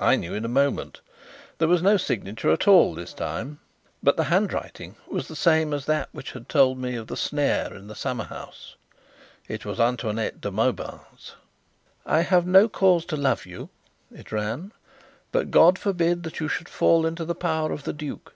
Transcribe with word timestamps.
I 0.00 0.16
knew 0.16 0.34
in 0.34 0.44
a 0.44 0.48
moment. 0.48 1.00
There 1.58 1.68
was 1.68 1.80
no 1.80 1.96
signature 1.98 2.50
at 2.50 2.66
all 2.66 2.94
this 2.96 3.14
time, 3.14 3.60
but 4.02 4.16
the 4.16 4.24
handwriting 4.24 4.96
was 5.06 5.28
the 5.28 5.36
same 5.36 5.72
as 5.72 5.86
that 5.86 6.08
which 6.10 6.32
had 6.32 6.48
told 6.48 6.78
me 6.78 6.96
of 6.96 7.06
the 7.06 7.16
snare 7.16 7.72
in 7.72 7.86
the 7.86 7.94
summer 7.94 8.24
house: 8.24 8.74
it 9.46 9.64
was 9.64 9.78
Antoinette 9.78 10.40
de 10.40 10.50
Mauban's. 10.50 11.36
"I 12.04 12.22
have 12.22 12.44
no 12.44 12.68
cause 12.68 13.04
to 13.04 13.16
love 13.16 13.46
you," 13.46 13.70
it 14.10 14.32
ran, 14.32 14.72
"but 15.30 15.52
God 15.52 15.78
forbid 15.78 16.24
that 16.24 16.40
you 16.40 16.48
should 16.48 16.68
fall 16.68 17.06
into 17.06 17.24
the 17.24 17.36
power 17.36 17.70
of 17.70 17.84
the 17.84 17.92
duke. 17.92 18.34